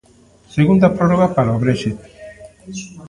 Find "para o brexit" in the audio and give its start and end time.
1.35-1.99